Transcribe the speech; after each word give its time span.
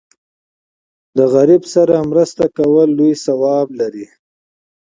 له 1.17 1.25
غریب 1.35 1.63
سره 1.73 1.95
مرسته 2.09 2.43
کول 2.57 2.89
لوی 2.97 3.13
ثواب 3.25 3.67
لري. 3.79 4.05